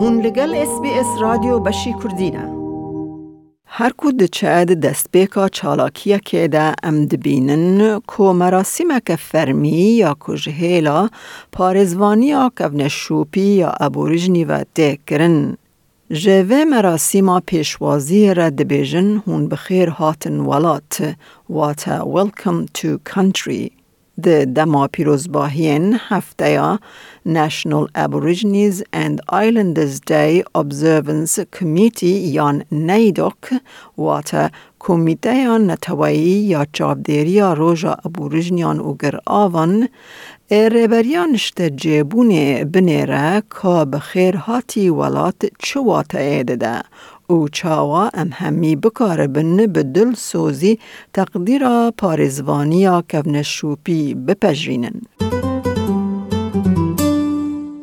هون 0.00 0.20
لگل 0.20 0.54
اس 0.54 0.80
بی 0.82 0.90
اس 0.90 1.06
رادیو 1.20 1.58
بشی 1.58 1.94
کردینه 2.02 2.58
هر 3.66 3.90
کو 3.90 4.10
دچه 4.10 4.64
د 4.64 4.80
دستبیکا 4.80 5.48
چالاکیه 5.48 6.18
که 6.18 6.48
ده 6.48 6.74
ام 6.82 7.06
دبینن 7.06 8.00
کو 8.06 8.32
مراسیمه 8.32 9.00
که 9.06 9.16
فرمی 9.16 9.82
یا 10.02 10.14
کو 10.14 10.34
جهیلا 10.34 11.08
پارزوانی 11.52 12.26
یا 12.26 12.50
شوپی 12.88 13.40
یا 13.40 13.70
ابوریجنی 13.80 14.44
و 14.44 14.64
کرن. 15.06 15.56
جوه 16.10 16.64
مراسیما 16.64 17.40
پیشوازی 17.40 18.34
را 18.34 18.50
دبیجن 18.50 19.22
هون 19.26 19.48
بخیر 19.48 19.88
هاتن 19.88 20.40
ولات. 20.40 21.14
واتا 21.50 21.98
Welcome 22.14 22.66
to 22.78 22.98
Country. 23.14 23.77
د 24.24 24.54
دما 24.54 24.86
پیروزباهین 24.94 25.96
هفته 26.08 26.78
National 27.24 27.84
Aborigines 28.04 28.82
and 28.92 29.20
Islanders 29.44 30.00
Day 30.00 30.42
Observance 30.54 31.38
Committee 31.56 32.18
یان 32.38 32.62
نیدوک 32.72 33.60
واتا 33.98 34.50
کمیته 34.80 35.34
یا 35.36 35.58
نتوایی 35.58 36.38
یا 36.52 36.66
چابدیری 36.72 37.40
روژا 37.40 37.96
ابوریجنیان 38.04 38.80
اوگر 38.80 39.18
آوان 39.26 39.88
ریبریان 40.50 41.36
شته 41.36 41.70
جیبونه 41.70 42.64
بنیره 42.64 43.42
که 43.62 43.84
بخیر 43.92 44.36
هاتی 44.36 44.88
ولات 44.88 45.46
چو 45.58 45.82
واتا 45.84 46.18
ایده 46.18 46.56
ده 46.56 46.82
او 47.30 47.48
چاوا 47.48 48.08
ام 48.14 48.30
همی 48.32 48.76
بکار 48.76 49.26
بن 49.26 49.66
به 49.66 49.82
دل 49.82 50.14
سوزی 50.14 50.78
تقدیر 51.12 51.90
پارزوانی 51.90 52.80
یا 52.80 53.04
کونشوپی 53.10 54.14
بپجرینن. 54.14 55.00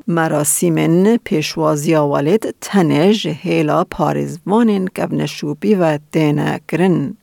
مراسم 0.07 1.17
پیشوازی 1.17 1.95
ولید 1.95 2.55
تنج 2.61 3.27
هیلا 3.27 3.83
پارزوان 3.83 4.87
کونشوپی 4.87 5.75
و 5.75 5.99
دینه 6.11 6.61
کرن. 6.67 7.17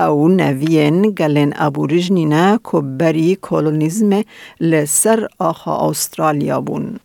او 0.00 0.28
نوین 0.28 1.10
گلن 1.10 1.52
ابوریجنینه 1.56 2.60
که 2.72 2.80
بری 2.80 3.36
کولونیزم 3.36 4.22
لسر 4.60 5.26
آخا 5.38 5.90
استرالیا 5.90 6.60
بون. 6.60 6.98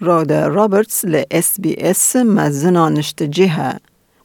راد 0.00 0.32
رابرتس 0.32 1.04
ل 1.04 1.22
اس 1.30 1.60
بی 1.60 1.76
اس 1.78 2.16
مزنانشت 2.16 3.22
جهه. 3.22 3.78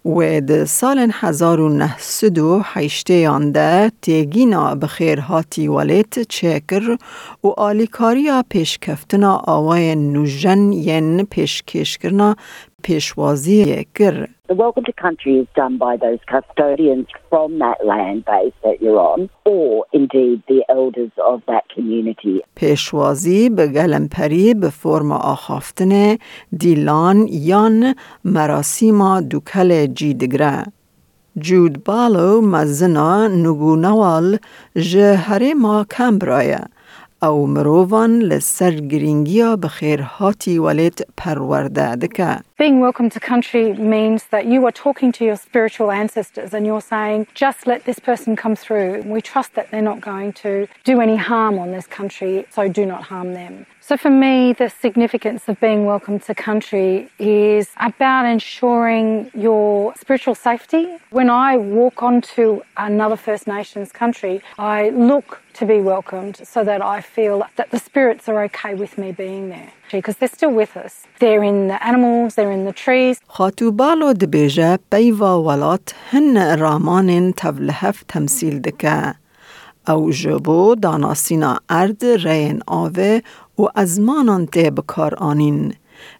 و 0.05 0.41
د 0.41 0.65
سال 0.65 1.11
1908 1.13 3.09
یانده 3.09 3.91
تیگینا 4.01 4.75
بخیر 4.75 5.19
هاتی 5.19 5.67
ولیت 5.67 6.19
چکر 6.19 6.97
و 7.43 7.47
آلیکاریا 7.47 8.43
پیشکفتنا 8.49 9.35
آوای 9.35 9.95
نوژن 9.95 10.71
ین 10.71 11.25
پیشکش 11.25 11.97
کرنا 11.97 12.35
پیشوازی 12.83 13.85
کر. 13.95 14.27
The 14.49 14.55
welcome 14.55 14.83
to 14.83 14.93
country 15.05 15.33
is 15.41 15.47
done 15.55 15.77
by 15.77 15.93
those 16.05 16.21
custodians 16.33 17.07
from 17.29 17.49
that 17.63 17.79
land 17.91 18.19
base 18.25 18.57
that 18.65 18.77
you're 18.83 19.01
on, 19.13 19.19
or 19.45 19.85
indeed 19.99 20.37
the 20.51 20.61
elders 20.77 21.13
of 21.31 21.37
that 21.51 21.63
community. 21.75 22.41
پیشوازی 22.55 23.49
به 23.49 23.67
گلمپری 23.67 24.53
به 24.53 24.69
فرم 24.69 25.11
آخافتن 25.11 26.17
دیلان 26.57 27.27
یان 27.31 27.95
مراسیما 28.25 29.21
دوکل 29.21 29.85
جیدگره. 29.85 30.63
جود 31.37 31.83
بالو 31.83 32.41
مزنا 32.41 33.27
نگونوال 33.27 34.37
جه 34.75 35.53
ما 35.53 35.85
کمبرایه. 35.97 36.59
او 37.21 37.47
مروان 37.47 38.19
لسر 38.19 38.71
گرینگیا 38.71 39.55
بخیرهاتی 39.55 40.59
ولیت 40.59 41.01
پرورده 41.17 41.95
دکه. 41.95 42.37
Being 42.63 42.79
welcome 42.79 43.09
to 43.09 43.19
country 43.19 43.73
means 43.73 44.23
that 44.27 44.45
you 44.45 44.65
are 44.65 44.71
talking 44.71 45.11
to 45.11 45.25
your 45.25 45.35
spiritual 45.35 45.91
ancestors 45.91 46.53
and 46.53 46.65
you're 46.65 46.79
saying, 46.79 47.27
just 47.33 47.67
let 47.67 47.83
this 47.83 47.99
person 47.99 48.37
come 48.37 48.55
through. 48.55 49.01
We 49.01 49.21
trust 49.21 49.55
that 49.55 49.69
they're 49.69 49.81
not 49.81 49.99
going 49.99 50.31
to 50.43 50.69
do 50.85 51.01
any 51.01 51.17
harm 51.17 51.59
on 51.59 51.71
this 51.71 51.87
country, 51.87 52.45
so 52.49 52.69
do 52.69 52.85
not 52.85 53.03
harm 53.03 53.33
them. 53.33 53.65
So 53.81 53.97
for 53.97 54.09
me, 54.09 54.53
the 54.53 54.69
significance 54.69 55.49
of 55.49 55.59
being 55.59 55.83
welcome 55.83 56.21
to 56.21 56.33
country 56.33 57.09
is 57.19 57.67
about 57.81 58.25
ensuring 58.25 59.29
your 59.33 59.93
spiritual 59.95 60.33
safety. 60.33 60.99
When 61.09 61.29
I 61.29 61.57
walk 61.57 62.01
onto 62.01 62.61
another 62.77 63.17
First 63.17 63.45
Nations 63.45 63.91
country, 63.91 64.41
I 64.57 64.91
look 64.91 65.41
to 65.55 65.65
be 65.65 65.81
welcomed 65.81 66.37
so 66.47 66.63
that 66.63 66.81
I 66.81 67.01
feel 67.01 67.45
that 67.57 67.71
the 67.71 67.79
spirits 67.79 68.29
are 68.29 68.41
okay 68.45 68.73
with 68.73 68.97
me 68.97 69.11
being 69.11 69.49
there 69.49 69.73
because 69.92 70.16
they're 70.18 70.36
still 70.38 70.54
with 70.60 70.76
us. 70.84 70.94
They're 71.20 71.42
in 71.42 71.68
the 71.68 71.78
animals, 71.90 72.34
they're 72.34 72.52
in 72.58 72.64
the 72.64 72.72
trees. 72.72 73.20
خاتوبالو 73.28 74.12
دبیجه 74.12 74.78
پیوا 74.90 75.42
ولات 75.42 75.94
هن 76.10 76.58
رامان 76.58 77.32
تولهف 77.32 78.04
تمثیل 78.08 78.60
دکه. 78.60 79.14
او 79.88 80.10
جبو 80.10 80.74
داناسینا 80.74 81.58
ارد 81.70 82.04
رین 82.04 82.62
آوه 82.66 83.20
و 83.58 83.62
ازمانان 83.74 84.46
ته 84.46 84.70
بکار 84.70 85.14
آنین. 85.14 85.74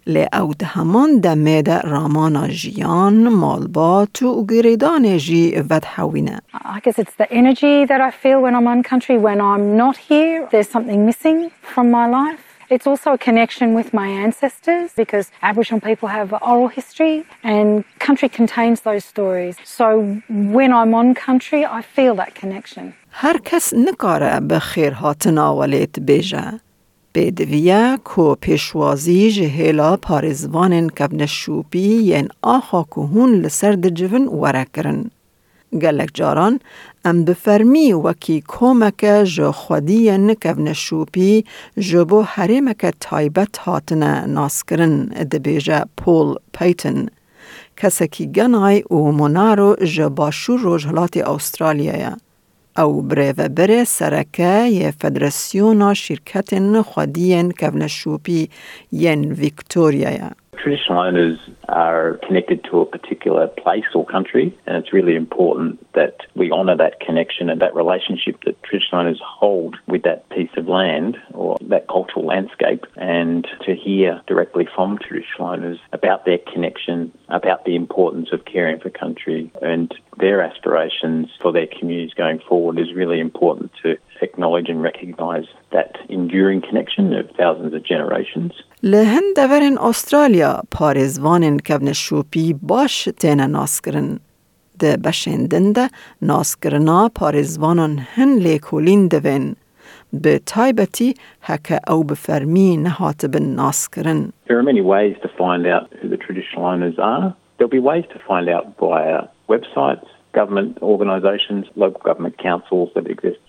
لی 0.07 0.27
او 0.33 0.53
ده 0.53 0.65
همان 0.65 1.19
دمه 1.19 1.61
ده 1.61 1.81
رامان 1.81 2.47
جیان 2.47 3.27
مالبات 3.27 4.21
و 4.21 4.45
گریدان 4.45 5.17
جی 5.17 5.63
ود 5.69 5.85
حوینه. 5.85 6.41
I 6.53 6.79
guess 6.79 6.99
it's 6.99 7.15
the 7.17 7.31
energy 7.31 7.85
that 7.85 8.01
I 8.01 8.11
feel 8.11 8.41
when 8.41 8.55
I'm 8.55 8.67
on 8.67 8.83
country. 8.83 9.17
When 9.17 9.39
I'm 9.41 9.77
not 9.77 9.97
here, 9.97 10.47
there's 10.51 10.69
something 10.69 11.05
missing 11.05 11.51
from 11.61 11.91
my 11.91 12.07
life. 12.07 12.42
It's 12.73 12.85
also 12.91 13.13
a 13.13 13.17
connection 13.17 13.67
with 13.73 13.89
my 13.93 14.07
ancestors 14.25 14.87
because 15.01 15.25
Aboriginal 15.41 15.81
people 15.89 16.07
have 16.07 16.29
oral 16.51 16.69
history 16.79 17.17
and 17.43 17.83
country 18.07 18.29
contains 18.39 18.81
those 18.81 19.03
stories. 19.13 19.55
So 19.79 19.85
when 20.57 20.69
I'm 20.79 20.93
on 21.01 21.07
country, 21.27 21.61
I 21.65 21.81
feel 21.81 22.13
that 22.21 22.31
connection. 22.41 22.93
هر 23.11 23.37
کس 23.37 23.73
نکاره 23.73 24.39
به 24.39 24.59
خیر 24.59 24.93
هاتنا 24.93 25.55
ولیت 25.55 25.99
بیجه. 25.99 26.59
بدویه 27.15 27.97
کو 28.03 28.35
پیشوازی 28.35 29.31
جهیلا 29.31 29.97
پارزوان 29.97 30.89
کبن 30.89 31.25
شوپی 31.25 31.79
ین 31.79 32.27
آخا 32.41 32.83
کهون 32.83 33.33
لسرد 33.33 33.87
جون 33.87 34.27
ورکرن. 34.27 35.11
گلک 35.82 36.10
جاران 36.14 36.60
ام 37.04 37.24
بفرمی 37.24 37.92
وکی 37.92 38.40
کومک 38.40 39.04
جو 39.24 39.52
خودی 39.52 40.18
نکون 40.18 40.72
شوپی 40.72 41.44
جبو 41.78 42.22
حریمک 42.22 42.94
تایبت 43.00 43.58
هاتنه 43.58 44.26
ناسکرن 44.26 45.04
دبیجه 45.06 45.84
پول 45.96 46.34
پیتن. 46.52 47.06
کسکی 47.76 48.26
گنای 48.26 48.82
و 48.90 48.96
منارو 48.96 49.76
جباشو 49.76 50.56
روجهلات 50.56 51.16
استرالیا 51.16 52.16
او 52.76 53.02
بره 53.02 53.34
و 53.38 53.48
بره 53.48 53.84
سرکه 53.84 54.68
یه 54.72 54.90
فدراسیون 54.90 55.94
شرکت 55.94 56.82
خودی 56.82 57.42
کون 57.42 57.86
شوپی 57.86 58.50
ین 58.92 59.32
ویکتوریا 59.32 60.30
Traditional 60.58 60.98
owners 61.00 61.38
are 61.68 62.18
connected 62.26 62.64
to 62.64 62.80
a 62.80 62.86
particular 62.86 63.48
place 63.48 63.84
or 63.94 64.06
country, 64.06 64.56
and 64.66 64.76
it's 64.76 64.92
really 64.92 65.14
important 65.14 65.92
that 65.92 66.16
we 66.34 66.50
honour 66.50 66.76
that 66.76 67.00
connection 67.00 67.50
and 67.50 67.60
that 67.60 67.74
relationship 67.74 68.42
that 68.44 68.62
traditional 68.62 69.02
owners 69.02 69.20
hold 69.22 69.76
with 69.86 70.02
that 70.04 70.28
piece 70.30 70.50
of 70.56 70.66
land 70.66 71.18
or 71.32 71.58
that 71.60 71.86
cultural 71.88 72.24
landscape, 72.24 72.86
and 72.96 73.46
to 73.66 73.74
hear 73.74 74.22
directly 74.26 74.66
from 74.74 74.98
traditional 74.98 75.48
owners 75.48 75.78
about 75.92 76.24
their 76.24 76.38
connection, 76.38 77.12
about 77.28 77.64
the 77.64 77.76
importance 77.76 78.30
of 78.32 78.44
caring 78.44 78.80
for 78.80 78.90
country, 78.90 79.52
and 79.60 79.94
their 80.18 80.40
aspirations 80.40 81.28
for 81.42 81.52
their 81.52 81.66
communities 81.66 82.14
going 82.14 82.38
forward 82.48 82.78
is 82.78 82.94
really 82.94 83.20
important 83.20 83.70
to 83.82 83.96
acknowledge 84.21 84.69
and 84.69 84.81
recognise 84.89 85.47
that 85.75 85.91
enduring 86.09 86.61
connection 86.61 87.05
of 87.19 87.25
thousands 87.41 87.73
of 87.73 87.81
generations. 87.83 88.51
لهن 88.83 89.23
دورن 89.35 89.77
استرالیا 89.77 90.61
پارزوان 90.71 91.57
کبن 91.57 91.93
شوپی 91.93 92.53
باش 92.53 93.09
تینا 93.19 93.45
ناسکرن. 93.45 94.19
ده 94.79 94.97
بشندن 94.97 95.71
ده 95.71 95.89
ناسکرنا 96.21 97.09
پارزوانان 97.15 97.99
هن 98.15 98.39
لیکولین 98.39 99.07
دوین. 99.07 99.55
به 100.13 100.39
تایبتی 100.45 101.13
هکه 101.41 101.79
او 101.87 102.03
بفرمی 102.03 102.77
نهات 102.77 103.25
بن 103.25 103.43
ناسکرن. 103.43 104.33
There 104.47 104.57
are 104.59 104.63
many 104.63 104.81
ways 104.81 105.15
to 105.23 105.27
find 105.27 105.67
out 105.67 105.85
who 106.01 106.09
the 106.09 106.17
traditional 106.17 106.65
owners 106.65 106.97
are. 106.99 107.35
There'll 107.57 107.77
be 107.79 107.85
ways 107.93 108.05
to 108.13 108.19
find 108.29 108.47
out 108.55 108.65
via 108.79 109.27
websites, 109.53 110.07
government 110.39 110.73
organisations, 110.81 111.63
local 111.75 112.01
government 112.09 112.35
councils 112.37 112.89
that 112.95 113.05
exist 113.15 113.41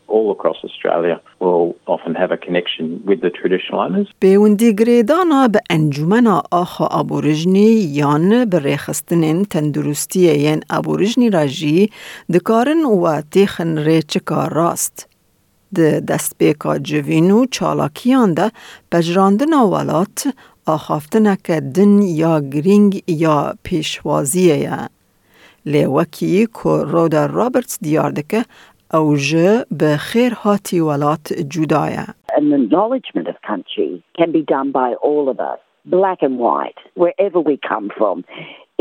بێوندیگرێدانە 4.21 5.41
بە 5.53 5.59
ئەنجومەنە 5.69 6.37
ئاخە 6.53 6.87
ئابۆرژنی 6.95 7.73
یان 7.99 8.29
بڕێخستنێن 8.51 9.39
تەندروستیەیەن 9.51 10.59
ئابۆرژنی 10.71 11.29
ڕژی 11.35 11.81
دکارن 12.33 12.81
وە 13.01 13.15
تێخن 13.33 13.71
ڕێچکە 13.85 14.41
ڕاست. 14.55 14.97
دەستپێکا 16.09 16.73
جوین 16.89 17.29
و 17.37 17.39
چالاکیاندا 17.55 18.47
بەژراندنە 18.91 19.61
وڵات 19.71 20.17
ئاخافتنەکە 20.67 21.57
دن 21.75 21.93
یا 22.21 22.35
گرنگ 22.53 22.93
یا 23.23 23.37
پێشوازیەیە. 23.65 24.79
لێوەکی 25.71 26.47
کۆ 26.57 26.73
ڕۆدا 26.91 27.23
ڕۆبرتس 27.37 27.75
دیار 27.85 28.11
دەکە 28.19 28.41
او 28.94 29.16
جه 29.16 29.64
به 29.70 29.96
خیر 29.96 30.34
هاتی 30.34 30.80
ولات 30.80 31.32
جدایه. 31.32 32.06
An 32.36 32.52
acknowledgement 32.52 33.28
of 33.28 33.36
country 33.52 34.02
can 34.18 34.30
be 34.32 34.42
done 34.42 34.72
by 34.72 34.90
all 35.06 35.28
of 35.28 35.38
us, 35.52 35.60
black 35.84 36.20
and 36.22 36.38
white, 36.38 36.80
wherever 37.02 37.40
we 37.50 37.56
come 37.72 37.90
from. 37.98 38.24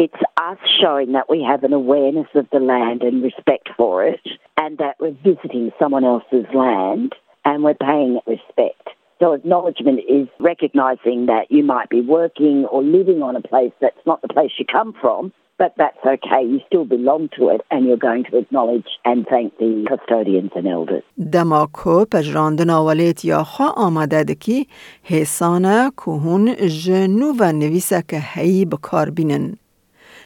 It's 0.03 0.21
us 0.49 0.61
showing 0.81 1.11
that 1.17 1.27
we 1.33 1.39
have 1.51 1.61
an 1.63 1.73
awareness 1.73 2.29
of 2.41 2.45
the 2.53 2.61
land 2.73 2.99
and 3.07 3.15
respect 3.29 3.67
for 3.77 3.93
it, 4.13 4.25
and 4.61 4.77
that 4.77 4.95
we're 5.01 5.17
visiting 5.29 5.65
someone 5.79 6.05
else's 6.13 6.47
land 6.53 7.09
and 7.45 7.63
we're 7.63 7.73
paying 7.73 8.11
it 8.19 8.25
respect. 8.35 8.85
So, 9.21 9.33
acknowledgement 9.33 9.99
is 10.17 10.27
recognizing 10.39 11.19
that 11.25 11.45
you 11.55 11.61
might 11.61 11.89
be 11.89 12.01
working 12.17 12.57
or 12.71 12.81
living 12.81 13.19
on 13.21 13.35
a 13.35 13.41
place 13.41 13.73
that's 13.81 14.03
not 14.05 14.21
the 14.21 14.29
place 14.35 14.51
you 14.59 14.65
come 14.77 14.93
from, 15.01 15.21
but 15.61 15.71
that's 15.81 16.03
okay. 16.15 16.41
You 16.51 16.59
still 16.69 16.85
belong 16.85 17.21
to 17.37 17.49
it, 17.53 17.61
and 17.69 17.79
you're 17.85 18.05
going 18.09 18.23
to 18.29 18.37
acknowledge 18.37 18.89
and 19.09 19.27
thank 19.33 19.57
the 19.57 19.71
custodians 19.89 20.51
and 20.55 20.65
elders. 20.67 21.03
دما 21.33 21.65
کو 21.73 22.05
پجراندنا 22.05 22.85
ولیت 22.85 23.25
یا 23.25 23.43
خوا 23.43 23.69
آمده 23.77 24.23
دکی 24.23 24.67
حسانه 25.03 25.91
که 25.97 26.11
هون 26.11 26.55
جنو 26.55 27.33
و 27.39 27.51
نویسه 27.51 28.03
که 28.07 28.17
هی 28.33 28.65
بکار 28.65 29.09
بینن. 29.09 29.57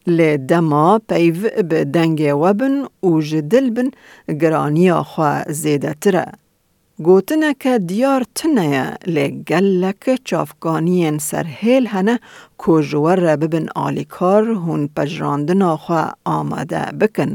لی 0.06 0.38
دما 0.38 1.00
پیو 1.08 1.34
به 1.70 1.84
دنگ 1.84 2.34
وبن 2.34 2.84
و 3.02 3.20
جدل 3.20 3.70
بن 3.70 3.90
گرانیا 4.40 5.02
خوا 5.02 5.42
زیده 5.46 5.94
تره. 5.94 6.24
گوتنه 7.07 7.53
که 7.53 7.79
دیار 7.89 8.23
تنەیە 8.37 8.87
لێگەلەکە 9.15 10.15
چافکانیەن 10.27 11.17
سەرهێل 11.29 11.85
هەنە 11.93 12.15
کۆژوەرە 12.63 13.33
ببن 13.41 13.67
آلیکار 13.85 14.43
هون 14.63 14.89
پجراندن 14.95 15.61
آخوا 15.61 16.03
آمده 16.25 16.83
بکن. 16.99 17.31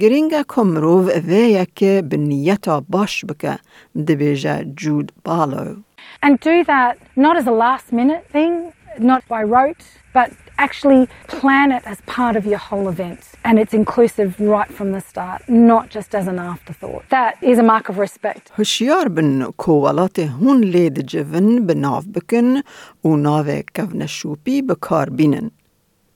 گرینگ 0.00 0.32
کمروف 0.52 1.06
وی 1.28 1.48
یکی 1.60 2.02
به 2.02 2.16
نیتا 2.16 2.76
باش 2.80 3.24
بکه 3.24 3.58
دبیجه 4.06 4.64
جود 4.76 5.12
بالو. 5.24 5.76
And 6.22 6.40
do 6.40 6.64
that 6.72 6.94
not 7.16 7.36
as 7.40 7.46
a 7.46 7.56
last 7.64 7.92
minute 7.92 8.24
thing, 8.34 8.72
not 8.99 9.27
by 9.27 9.43
rote, 9.43 9.83
but 10.13 10.31
actually 10.57 11.07
plan 11.27 11.71
it 11.71 11.83
as 11.85 11.99
part 12.17 12.35
of 12.35 12.45
your 12.45 12.59
whole 12.69 12.87
event. 12.87 13.21
And 13.43 13.59
it's 13.59 13.73
inclusive 13.73 14.39
right 14.39 14.71
from 14.77 14.91
the 14.91 15.01
start, 15.01 15.41
not 15.49 15.89
just 15.89 16.15
as 16.15 16.27
an 16.27 16.39
afterthought. 16.39 17.03
That 17.09 17.33
is 17.41 17.57
a 17.59 17.63
mark 17.63 17.89
of 17.89 17.97
respect. 17.97 18.51
هشیار 18.57 19.07
بن 19.07 19.51
کوالات 19.57 20.19
هون 20.19 20.63
لید 20.63 20.99
جون 20.99 21.65
بناف 21.67 22.05
بکن 22.05 22.61
و 23.03 23.15
ناو 23.15 23.61
کفن 23.73 24.05
شوپی 24.05 24.61
بکار 24.61 25.09
بینن. 25.09 25.51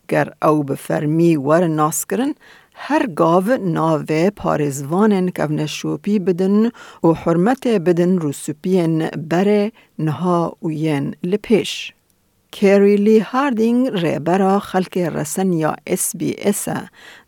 گر 0.09 0.29
او 0.41 0.63
بفرمی 0.63 1.37
ور 1.37 1.67
ناس 1.67 2.05
کرن 2.05 2.33
هر 2.73 3.07
گاو 3.07 3.57
ناو 3.61 4.29
پارزوانن 4.35 5.29
کفن 5.29 5.65
شوپی 5.65 6.19
بدن 6.19 6.71
و 7.03 7.13
حرمت 7.13 7.67
بدن 7.67 8.19
رسوپین 8.21 9.07
بره 9.09 9.71
نها 9.99 10.57
و 10.61 10.71
ین 10.71 11.15
لپیش. 11.23 11.93
کری 12.51 12.95
لی 12.95 13.19
هاردینگ 13.19 13.87
رهبرا 13.87 14.59
خلق 14.59 14.97
رسن 14.97 15.53
یا 15.53 15.75
اس 15.87 16.15
بی 16.15 16.35
اس 16.37 16.67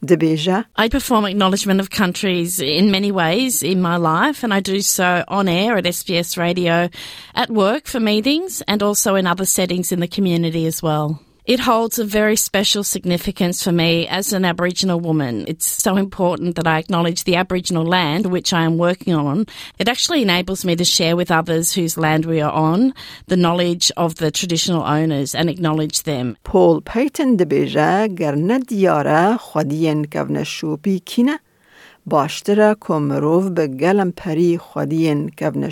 دبیجه 0.08 0.66
I 0.80 0.88
perform 0.88 1.26
acknowledgement 1.26 1.80
of 1.80 1.90
countries 1.90 2.60
in 2.60 2.92
many 2.92 3.12
ways 3.12 3.64
in 3.64 3.82
my 3.82 3.98
life, 3.98 4.44
and 4.44 4.54
I 4.54 4.60
do 4.60 4.82
so 4.82 5.24
on 5.28 5.48
air 5.48 5.78
at 5.78 5.86
SBS 5.86 6.38
Radio, 6.38 6.90
at 7.36 7.50
work 7.50 7.86
for 7.88 8.00
meetings, 8.00 8.64
and 8.68 8.82
also 8.82 9.16
in 9.16 9.28
other 9.28 9.46
settings 9.46 9.92
in 9.92 10.00
the 10.00 10.08
community 10.08 10.66
as 10.66 10.82
well. 10.82 11.20
It 11.47 11.61
holds 11.61 11.99
a 11.99 12.07
very 12.07 12.37
special 12.37 12.83
significance 12.83 13.63
for 13.63 13.71
me 13.71 14.09
as 14.09 14.33
an 14.33 14.47
Aboriginal 14.47 14.99
woman. 14.99 15.45
It's 15.47 15.67
so 15.67 15.99
important 15.99 16.57
that 16.57 16.67
I 16.67 16.79
acknowledge 16.79 17.25
the 17.25 17.37
Aboriginal 17.37 17.85
land 17.85 18.25
which 18.25 18.55
I 18.55 18.63
am 18.65 18.79
working 18.79 19.13
on. 19.13 19.45
It 19.79 19.87
actually 19.87 20.23
enables 20.23 20.65
me 20.65 20.75
to 20.75 20.87
share 20.87 21.17
with 21.17 21.31
others 21.31 21.75
whose 21.75 21.99
land 21.99 22.25
we 22.25 22.41
are 22.41 22.51
on 22.51 22.95
the 23.27 23.37
knowledge 23.37 23.93
of 23.99 24.15
the 24.15 24.31
traditional 24.31 24.85
owners 24.85 25.35
and 25.35 25.51
acknowledge 25.51 26.05
them. 26.05 26.39
Paul 26.45 26.81
Paton 26.81 27.37
دەبێژە 27.37 28.17
گەر 28.17 28.37
نەدیارە 28.51 29.39
خودیان 29.39 30.07
کەونە 30.07 30.45
شوپی 30.45 31.03
کینە 31.05 31.37
باشترە 32.09 32.71
کۆمرۆڤ 32.85 33.45
بە 33.57 33.65
گەلم 33.83 34.11
پەری 34.21 34.59
خودیان 34.59 35.29
کەونە 35.39 35.71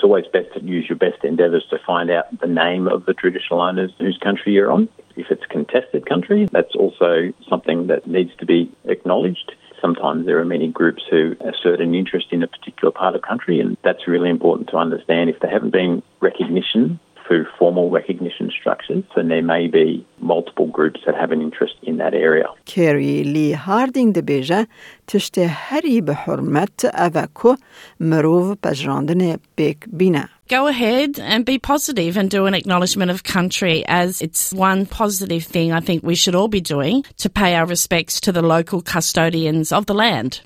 it's 0.00 0.04
always 0.06 0.24
best 0.32 0.54
to 0.54 0.64
use 0.64 0.88
your 0.88 0.96
best 0.96 1.22
endeavours 1.24 1.66
to 1.68 1.78
find 1.86 2.10
out 2.10 2.24
the 2.40 2.46
name 2.46 2.88
of 2.88 3.04
the 3.04 3.12
traditional 3.12 3.60
owners 3.60 3.92
whose 3.98 4.16
country 4.16 4.54
you're 4.54 4.72
on. 4.72 4.88
If 5.14 5.30
it's 5.30 5.44
contested 5.44 6.06
country, 6.06 6.48
that's 6.50 6.74
also 6.74 7.34
something 7.46 7.88
that 7.88 8.06
needs 8.06 8.34
to 8.36 8.46
be 8.46 8.72
acknowledged. 8.84 9.52
Sometimes 9.78 10.24
there 10.24 10.38
are 10.38 10.44
many 10.46 10.68
groups 10.68 11.02
who 11.10 11.36
assert 11.40 11.82
an 11.82 11.94
interest 11.94 12.28
in 12.30 12.42
a 12.42 12.46
particular 12.46 12.90
part 12.90 13.14
of 13.14 13.20
country, 13.20 13.60
and 13.60 13.76
that's 13.82 14.08
really 14.08 14.30
important 14.30 14.70
to 14.70 14.78
understand. 14.78 15.28
If 15.28 15.38
there 15.40 15.50
haven't 15.50 15.72
been 15.72 16.02
recognition 16.20 16.98
through 17.29 17.45
formal 17.57 17.89
recognition 17.89 18.51
structures, 18.59 19.03
then 19.15 19.27
there 19.29 19.41
may 19.41 19.67
be 19.67 20.05
multiple 20.19 20.67
groups 20.67 20.99
that 21.05 21.15
have 21.15 21.31
an 21.31 21.41
interest 21.41 21.75
in 21.83 21.97
that 21.97 22.13
area. 22.13 22.47
کری 22.65 23.23
لی 23.23 23.53
هاردینگ 23.53 24.13
دبیجه 24.13 24.67
تشت 25.07 25.37
هری 25.37 26.01
به 26.01 26.13
حرمت 26.13 26.85
اوکو 26.85 27.55
مروف 27.99 28.57
پجراندن 28.63 29.37
بیک 29.55 29.77
بینه. 29.87 30.29
Go 30.47 30.67
ahead 30.67 31.19
and 31.19 31.43
be 31.43 31.57
positive 31.57 32.17
and 32.17 32.29
do 32.29 32.45
an 32.45 32.53
acknowledgement 32.53 33.09
of 33.09 33.23
country 33.23 33.83
as 33.87 34.21
it's 34.21 34.53
one 34.53 34.85
positive 34.85 35.43
thing 35.43 35.73
I 35.73 35.79
think 35.79 36.03
we 36.03 36.13
should 36.13 36.35
all 36.35 36.47
be 36.47 36.61
doing 36.61 37.03
to 37.23 37.29
pay 37.29 37.55
our 37.55 37.65
respects 37.65 38.21
to 38.21 38.31
the 38.31 38.43
local 38.43 38.79
custodians 38.81 39.71
of 39.71 39.87
the 39.87 39.95
land. 39.95 40.41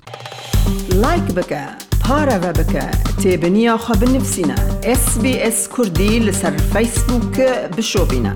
لایک 0.94 1.34
بکه 1.34 1.83
پارە 2.09 2.37
بە 2.43 2.51
بکە 2.59 2.85
تێبنییا 3.21 3.75
خە 3.85 3.93
بنووسینە 4.01 4.57
SسBS 5.01 5.59
کوردی 5.73 6.13
لەسەر 6.27 6.55
فەیسبووکە 6.71 7.51
بشۆبینە. 7.75 8.33